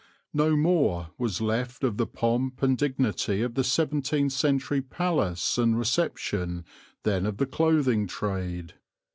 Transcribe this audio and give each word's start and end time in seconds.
No 0.33 0.55
more 0.55 1.11
was 1.19 1.41
left 1.41 1.83
of 1.83 1.97
the 1.97 2.07
pomp 2.07 2.63
and 2.63 2.75
dignity 2.75 3.43
of 3.43 3.53
the 3.53 3.63
seventeenth 3.63 4.31
century 4.33 4.81
palace 4.81 5.59
and 5.59 5.77
reception 5.77 6.65
than 7.03 7.27
of 7.27 7.37
the 7.37 7.45
clothing 7.45 8.07
trade. 8.07 8.73